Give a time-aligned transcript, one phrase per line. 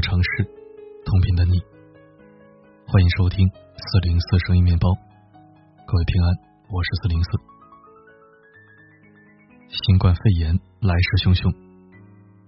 [0.00, 0.44] 城市，
[1.04, 1.60] 同频的你，
[2.86, 3.46] 欢迎收听
[3.76, 4.88] 四零四声音面包。
[5.86, 6.34] 各位平安，
[6.72, 7.30] 我是四零四。
[9.68, 11.52] 新冠肺炎来势汹汹，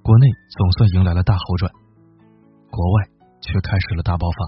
[0.02, 0.26] 国内
[0.56, 1.70] 总算迎来了大好转，
[2.70, 3.08] 国外
[3.42, 4.38] 却开始了大爆发。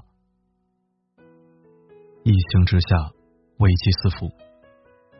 [2.24, 3.12] 疫情之下，
[3.58, 4.32] 危机四伏，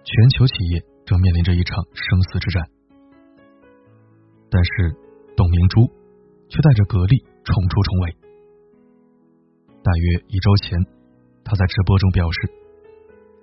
[0.04, 2.64] 全球企业正面临着一场生死之战。
[4.48, 4.96] 但是，
[5.36, 5.84] 董明珠
[6.48, 8.16] 却带着格力冲出重围。
[9.84, 10.78] 大约一周前，
[11.44, 12.50] 他在直播中表示，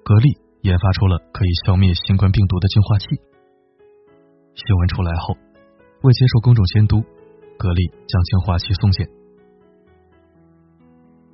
[0.04, 3.06] 格力研发出了可以消灭新冠病毒的净化器。
[4.54, 5.38] 新闻出来后，
[6.02, 7.02] 为接受公众监督，
[7.58, 9.08] 格力将净化器送检。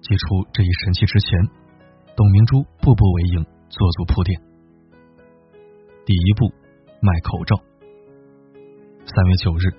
[0.01, 1.39] 寄出这一神器之前，
[2.15, 4.39] 董明珠步步为营，做足铺垫。
[6.05, 6.53] 第一步，
[7.01, 7.55] 卖口罩。
[9.05, 9.71] 三月九日，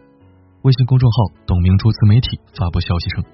[0.69, 3.25] 微信公众号“董明珠自媒体”发布消息称，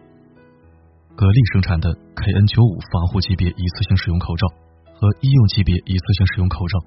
[1.16, 4.46] 格力生产的 KN95 防护级别一次性使用口罩
[4.94, 6.78] 和医用级别一次性使用口罩，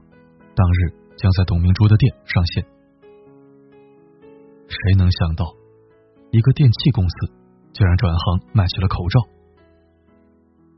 [0.56, 2.64] 当日将在董明珠的店上线。
[4.72, 5.52] 谁能想到，
[6.32, 7.16] 一个电器公司
[7.76, 9.20] 竟然转行卖起了口罩？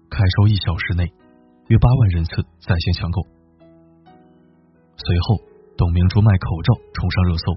[0.10, 1.06] 开售一小时内，
[1.70, 3.22] 约八万人次在线抢购。
[4.98, 5.38] 随后，
[5.78, 7.54] 董明珠卖口罩冲上热搜。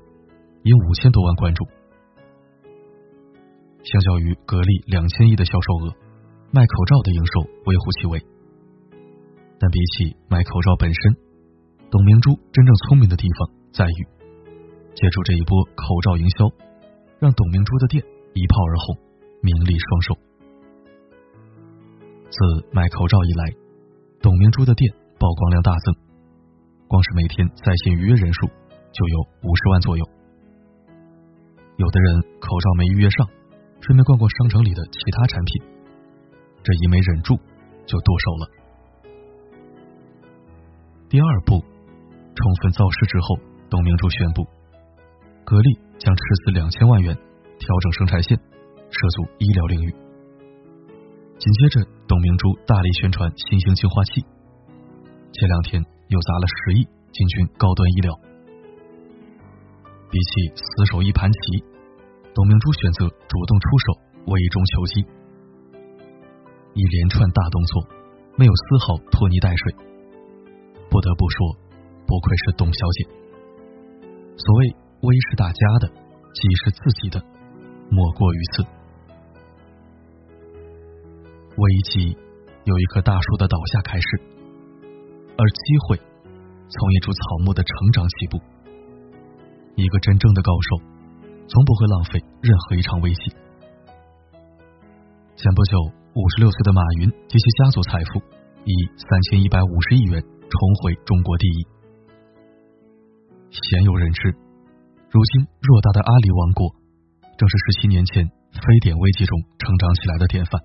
[0.65, 1.65] 引五千多万关注。
[3.85, 5.95] 相较于格力两千亿的销售额，
[6.53, 8.19] 卖口罩的营收微乎其微。
[9.59, 11.17] 但比起卖口罩本身，
[11.91, 14.07] 董明珠真正聪明的地方在于，
[14.95, 16.51] 借助这一波口罩营销，
[17.19, 18.03] 让董明珠的店
[18.35, 18.97] 一炮而红，
[19.43, 20.15] 名利双收。
[22.31, 22.39] 自
[22.73, 23.55] 卖口罩以来，
[24.21, 25.95] 董明珠的店曝光量大增，
[26.89, 30.05] 光是每天在线预约人数就有五十万左右。
[31.77, 33.29] 有的人口罩没预约上，
[33.83, 35.63] 顺便逛逛商城里的其他产品，
[36.63, 37.35] 这一没忍住
[37.85, 38.45] 就剁手了。
[41.11, 43.37] 第二步，充分造势之后，
[43.69, 44.47] 董明珠宣布，
[45.45, 47.13] 格力将斥资两千万元
[47.59, 49.91] 调整生产线，涉足医疗领域。
[51.39, 54.23] 紧接着，董明珠大力宣传新型净化器，
[55.33, 58.15] 前两天又砸了十亿进军高端医疗。
[60.09, 61.72] 比起死守一盘棋。
[62.35, 63.93] 董明珠选择主动出手，
[64.33, 65.05] 危中求机，
[66.73, 67.87] 一连串大动作，
[68.37, 69.75] 没有丝毫拖泥带水。
[70.89, 71.57] 不得不说，
[72.07, 73.05] 不愧是董小姐。
[74.39, 74.67] 所谓
[75.03, 75.89] 危是大家的，
[76.33, 77.23] 急是自己的，
[77.91, 78.63] 莫过于此。
[81.57, 82.17] 危机
[82.65, 84.21] 由一棵大树的倒下开始，
[85.37, 88.41] 而机会从一株草木的成长起步。
[89.77, 90.92] 一个真正的高手。
[91.49, 93.33] 从不会浪费任何一场危机。
[95.37, 95.79] 前不久，
[96.15, 98.21] 五十六岁的马云及其家族财富
[98.65, 101.67] 以三千一百五十亿元重回中国第一。
[103.51, 104.31] 鲜有人知，
[105.11, 106.73] 如今偌大的阿里王国，
[107.37, 110.61] 正是十七年前非典危机中成长起来的典范。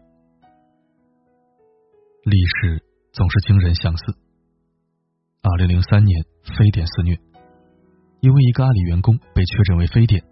[2.23, 4.15] 历史总是惊人相似。
[5.43, 6.11] 二零零三年，
[6.43, 7.17] 非典肆虐，
[8.19, 10.23] 因为一个阿里员工被确诊为非典。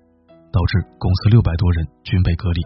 [0.55, 2.61] 导致公司六百多人均被隔离，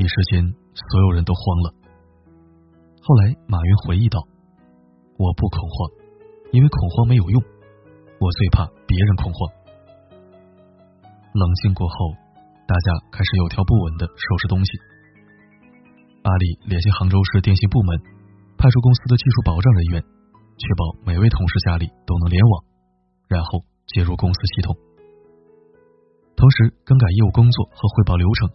[0.00, 0.40] 一时间
[0.72, 1.74] 所有人都慌了。
[3.04, 4.16] 后来马云回忆道
[5.20, 5.92] ：“我不恐慌，
[6.50, 7.36] 因为恐慌没有用，
[8.18, 9.52] 我最怕别人恐慌。”
[11.36, 12.16] 冷静过后，
[12.64, 14.70] 大家开始有条不紊的收拾东西。
[16.22, 18.00] 阿里联系杭州市电信部门，
[18.56, 20.00] 派出公司的技术保障人员，
[20.56, 22.64] 确保每位同事家里都能联网，
[23.28, 24.74] 然后接入公司系统。
[26.38, 28.48] 同时更改业务工作和汇报流程，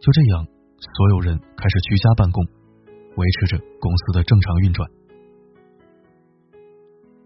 [0.00, 0.48] 就这样，
[0.80, 2.42] 所有人开始居家办公，
[3.20, 4.88] 维持着公司的正常运转。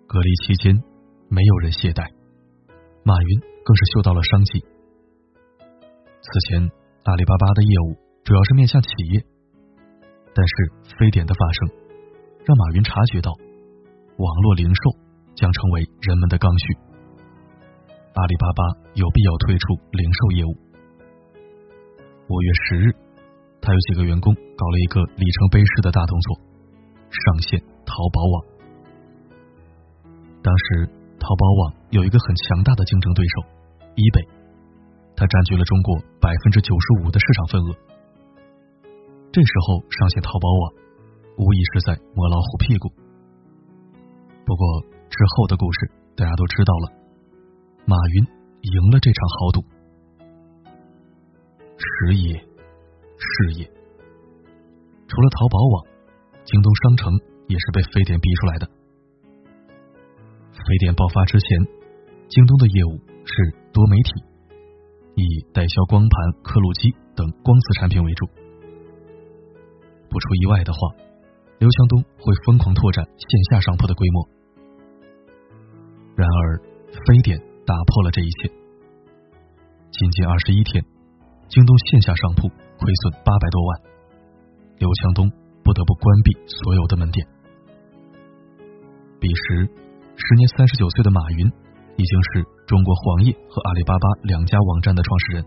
[0.09, 0.83] 隔离期间，
[1.29, 2.11] 没有人懈怠，
[3.05, 4.59] 马云更是嗅到了商机。
[6.19, 6.69] 此前，
[7.05, 7.95] 阿里巴巴的业务
[8.25, 9.23] 主要是面向企业，
[10.35, 10.55] 但是
[10.99, 11.71] 非典的发生，
[12.43, 14.83] 让马云察觉到，网络零售
[15.37, 16.94] 将成为人们的刚需。
[18.15, 18.63] 阿里巴巴
[18.95, 20.55] 有必要退出零售业务。
[22.31, 22.95] 五月十日，
[23.61, 26.39] 他有几个员工搞了一个里程碑式的大动作，
[27.11, 28.35] 上线淘宝网。
[30.47, 30.87] 当时，
[31.19, 33.51] 淘宝网有一个很强大的竞争对手——
[33.99, 34.23] 易贝，
[35.17, 37.75] 它占据了中国百分之九十五的市场份额。
[39.33, 40.73] 这时候上线淘宝网，
[41.39, 42.93] 无疑是在摸老虎屁股。
[44.47, 44.81] 不过
[45.11, 47.04] 之后的故事大家都知道了。
[47.87, 48.25] 马云
[48.63, 49.61] 赢了这场豪赌。
[51.77, 53.67] 时也，事也。
[55.07, 55.87] 除了淘宝网，
[56.45, 57.13] 京东商城
[57.47, 58.67] 也是被非典逼出来的。
[60.53, 61.59] 非典爆发之前，
[62.29, 63.35] 京东的业务是
[63.73, 64.25] 多媒体，
[65.15, 68.27] 以代销光盘、刻录机等光磁产品为主。
[70.09, 70.79] 不出意外的话，
[71.59, 74.29] 刘强东会疯狂拓展线下商铺的规模。
[76.17, 76.59] 然而，
[77.07, 78.51] 非典打破了这一切。
[79.91, 80.85] 仅仅二十一天，
[81.49, 83.81] 京东线下商铺亏损八百多万，
[84.79, 85.31] 刘强东
[85.63, 87.27] 不得不关闭所有的门店。
[89.21, 89.65] 彼时，
[90.17, 91.47] 时年三十九岁的马云
[91.97, 95.45] 已经是中国黄页和阿里巴巴两家网站的创始人，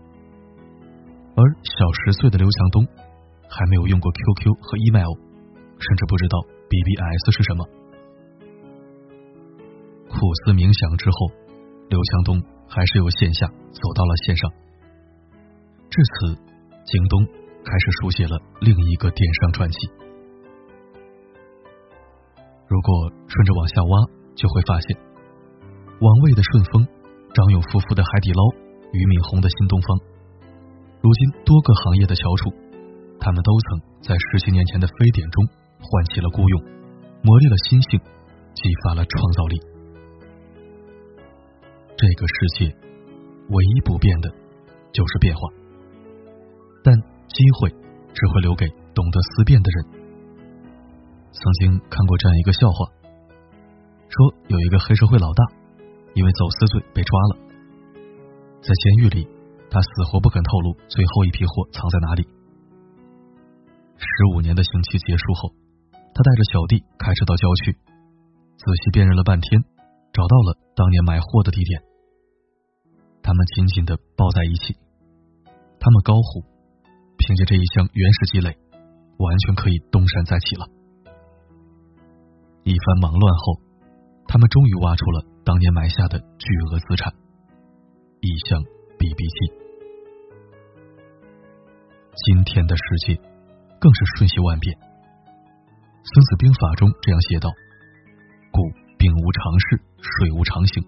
[1.36, 2.86] 而小十岁的刘强东
[3.48, 5.12] 还没有用过 QQ 和 email，
[5.78, 6.38] 甚至不知道
[6.68, 7.64] BBS 是什么。
[10.08, 11.30] 苦思冥想之后，
[11.88, 14.50] 刘强东还是由线下走到了线上。
[15.88, 16.36] 至此，
[16.84, 17.24] 京东
[17.64, 19.78] 开始书写了另一个电商传奇。
[22.68, 23.94] 如果顺着往下挖，
[24.36, 24.96] 就会发现，
[26.00, 26.86] 王卫的顺丰、
[27.32, 28.42] 张勇夫妇的海底捞、
[28.92, 29.98] 俞敏洪的新东方，
[31.00, 32.52] 如今多个行业的翘楚，
[33.18, 35.46] 他们都曾在十七年前的非典中
[35.80, 36.62] 唤起了孤勇，
[37.22, 37.98] 磨砺了心性，
[38.52, 39.77] 激发了创造力。
[41.98, 42.76] 这个世界
[43.50, 44.30] 唯一不变的，
[44.92, 45.40] 就是变化。
[46.84, 46.94] 但
[47.26, 47.68] 机会
[48.14, 49.98] 只会留给懂得思辨的人。
[51.32, 52.86] 曾经看过这样一个笑话，
[54.08, 55.42] 说有一个黑社会老大，
[56.14, 57.36] 因为走私罪被抓了，
[58.62, 59.26] 在监狱里，
[59.68, 62.22] 他死活不肯透露最后一批货藏在哪里。
[63.98, 64.06] 十
[64.36, 65.50] 五年的刑期结束后，
[65.90, 67.72] 他带着小弟开车到郊区，
[68.54, 69.64] 仔细辨认了半天，
[70.12, 71.82] 找到了当年买货的地点。
[73.22, 74.74] 他们紧紧的抱在一起，
[75.78, 76.40] 他们高呼
[77.18, 78.56] ：“凭借这一箱原始积累，
[79.18, 80.66] 完全可以东山再起了。”
[82.64, 83.60] 一番忙乱后，
[84.26, 87.12] 他们终于挖出了当年埋下的巨额资产——
[88.20, 88.62] 一箱
[88.98, 89.52] BB 机。
[92.26, 93.14] 今天的世界
[93.78, 94.74] 更是瞬息万变。
[96.02, 97.52] 《孙子兵法》中这样写道
[98.50, 98.62] ：“故
[98.96, 100.82] 兵无常势，水无常形，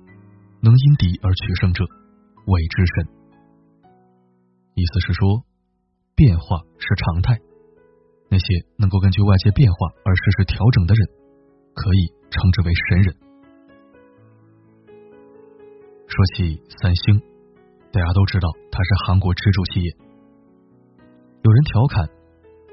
[0.63, 1.85] 能因敌而取胜者。”
[2.47, 3.09] 为之神，
[4.75, 5.45] 意思是说，
[6.15, 7.39] 变化是常态。
[8.31, 8.45] 那些
[8.79, 11.09] 能够根据外界变化而实时调整的人，
[11.75, 13.15] 可以称之为神人。
[16.07, 17.21] 说起三星，
[17.93, 19.91] 大家都知道它是韩国支柱企业。
[21.43, 22.09] 有人调侃，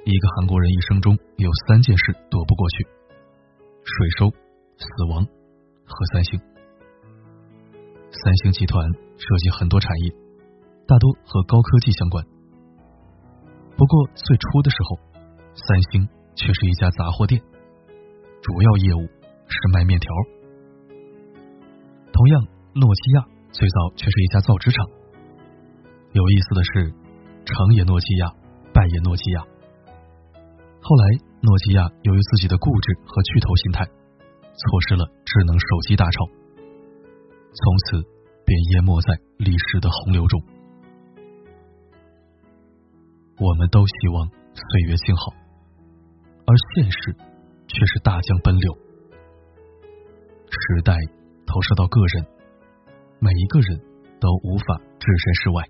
[0.06, 2.84] 一个韩国人一生中有三件事躲不过去：
[3.84, 4.30] 税收、
[4.78, 5.26] 死亡
[5.86, 6.40] 和三星。
[8.12, 8.84] 三星集团
[9.18, 10.12] 涉及很多产业，
[10.88, 12.24] 大多和高科技相关。
[13.76, 14.98] 不过最初的时候，
[15.54, 17.42] 三星却是一家杂货店，
[18.42, 19.08] 主要业务
[19.48, 20.10] 是卖面条。
[22.14, 22.42] 同样，
[22.74, 24.86] 诺基亚最早却是一家造纸厂。
[26.14, 26.94] 有意思的是，
[27.46, 28.32] 成也诺基亚，
[28.74, 29.42] 败也诺基亚。
[30.82, 36.37] 后来，诺基亚由于自己的固执和巨头心态，错失了智能手机大潮。
[37.58, 38.08] 从此
[38.46, 40.42] 便淹没在历史的洪流中。
[43.40, 45.34] 我们都希望岁月静好，
[46.46, 47.16] 而现实
[47.68, 48.78] 却是大江奔流。
[50.50, 50.96] 时代
[51.46, 52.26] 投射到个人，
[53.20, 53.80] 每一个人
[54.20, 55.64] 都无法置身事外。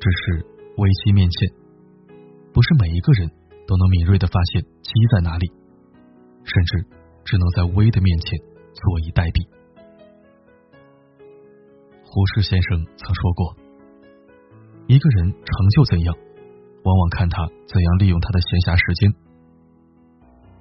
[0.00, 0.46] 只是
[0.76, 1.48] 危机面前，
[2.52, 3.28] 不是每一个人
[3.66, 5.50] 都能敏锐的发现机在哪里，
[6.44, 6.86] 甚至
[7.24, 8.38] 只能在危的面前
[8.74, 9.48] 坐以待毙。
[12.14, 13.56] 胡适先生曾说过
[14.86, 16.14] ：“一个人成就怎样，
[16.84, 19.10] 往往看他怎样利用他的闲暇时间。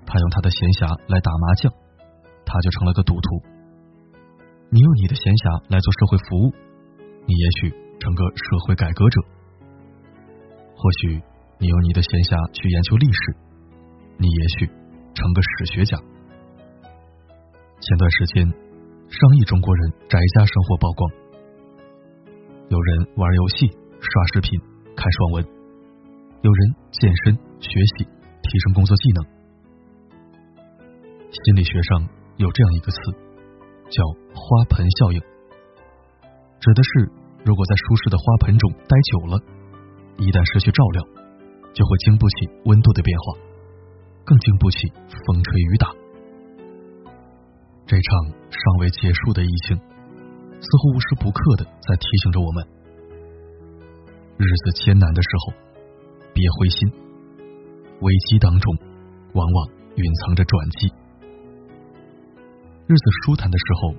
[0.04, 1.70] 他用他的闲暇来打麻将，
[2.42, 3.38] 他就成了个赌徒；
[4.74, 6.50] 你用你的闲暇来做社会服务，
[7.30, 7.70] 你也许
[8.02, 9.22] 成个社会改革者；
[10.74, 11.22] 或许
[11.62, 13.22] 你用你的闲暇去研究历史，
[14.18, 14.66] 你也许
[15.14, 16.02] 成个史学家。”
[17.78, 18.42] 前段时间，
[19.06, 21.22] 上亿中国人宅家生活曝光。
[22.70, 23.68] 有人玩游戏、
[24.00, 24.60] 刷视频、
[24.96, 25.44] 看爽文；
[26.42, 28.06] 有人健身、学习、
[28.42, 29.24] 提升工作技能。
[31.30, 32.98] 心理学上有这样一个词，
[33.90, 34.04] 叫
[34.34, 35.20] “花盆效应”，
[36.62, 37.12] 指的是
[37.44, 39.38] 如果在舒适的花盆中待久了，
[40.18, 41.04] 一旦失去照料，
[41.74, 43.38] 就会经不起温度的变化，
[44.24, 44.88] 更经不起
[45.28, 45.92] 风吹雨打。
[47.86, 49.93] 这场尚未结束的疫情。
[50.64, 52.66] 似乎无时不刻的在提醒着我们：
[54.38, 55.54] 日子艰难的时候，
[56.34, 56.90] 别灰心，
[58.00, 58.74] 危机当中
[59.34, 60.88] 往往蕴藏着转机；
[62.88, 63.94] 日子舒坦的时候，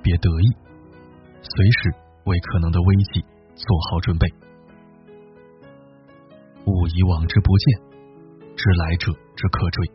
[0.00, 0.46] 别得意，
[1.42, 1.90] 随时
[2.24, 3.20] 为可能的危机
[3.56, 4.26] 做好准备。
[6.66, 7.80] 勿以往之不见，
[8.56, 9.90] 知来者之可追。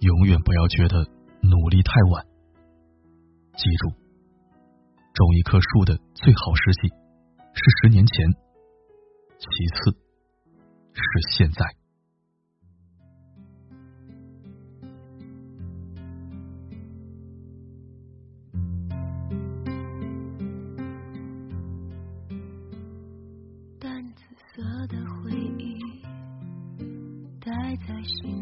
[0.00, 1.04] 永远不要觉得
[1.42, 2.24] 努力太晚。
[3.56, 3.90] 记住，
[5.18, 6.88] 种一棵树的最好时机
[7.52, 8.24] 是十年前，
[9.36, 9.90] 其次
[10.92, 11.66] 是现在。
[23.80, 24.22] 淡紫
[24.54, 25.80] 色的回忆
[27.40, 28.37] 待在心。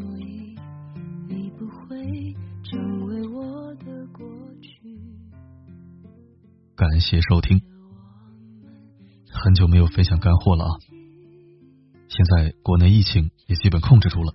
[6.99, 7.61] 谢收听，
[9.31, 10.71] 很久没有分享干货了啊！
[12.07, 14.33] 现在国内疫情也基本控制住了，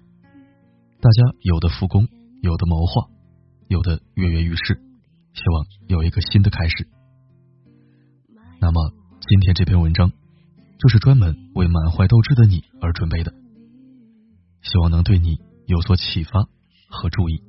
[1.00, 2.07] 大家有的复工，
[2.40, 3.09] 有的谋划，
[3.69, 4.81] 有的跃跃欲试，
[5.35, 6.88] 希望有一个新的开始。
[8.61, 8.92] 那么
[9.28, 10.12] 今天这篇文章
[10.78, 13.33] 就是专门为满怀斗志的你而准备的，
[14.62, 16.45] 希望能对你有所启发
[16.88, 17.42] 和注意。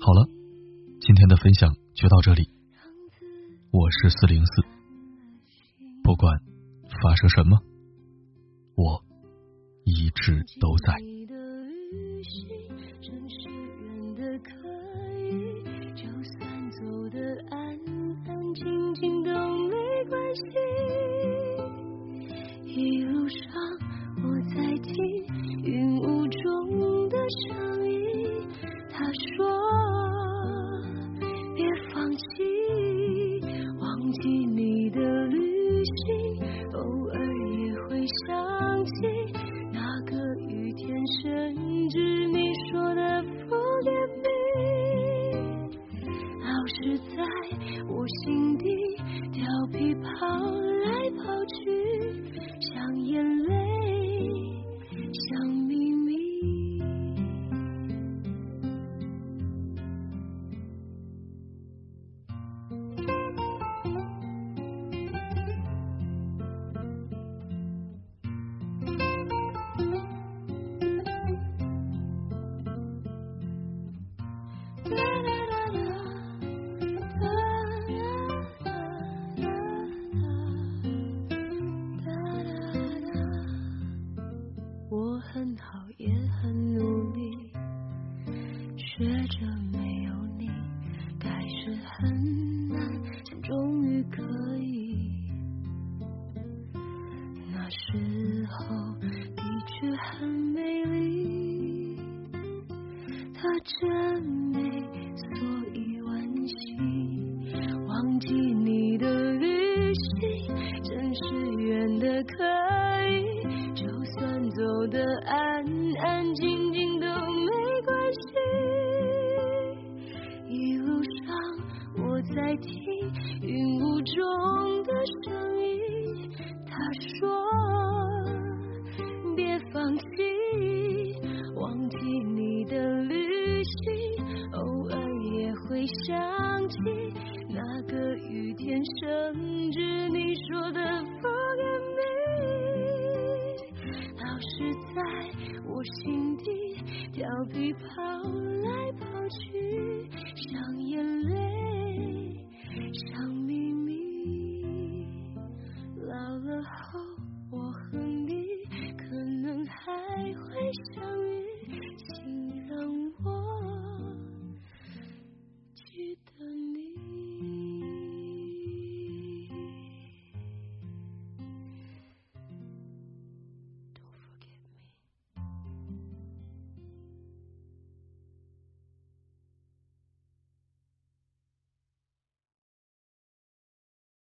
[0.00, 0.28] 好了，
[1.00, 1.81] 今天的分享。
[1.94, 2.48] 就到这里，
[3.70, 4.62] 我是四零四
[6.02, 6.40] 不管
[7.02, 7.58] 发生什么，
[8.74, 9.04] 我
[9.84, 10.96] 一直都在。
[15.94, 17.18] 就算走得
[17.50, 17.78] 安
[18.26, 19.30] 安静静都
[19.68, 20.81] 没关系。
[46.74, 47.22] 只在
[47.86, 48.66] 我心底
[49.30, 51.60] 调皮跑来跑去
[52.60, 53.71] 像眼泪